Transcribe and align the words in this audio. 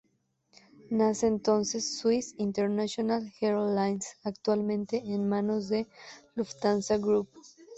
Nace 0.89 1.27
entonces 1.27 1.99
Swiss 1.99 2.33
International 2.39 3.31
Air 3.39 3.57
Lines, 3.59 4.17
actualmente 4.23 4.97
en 5.05 5.29
manos 5.29 5.69
de 5.69 5.85
"Lufthansa 6.33 6.97
Group". 6.97 7.29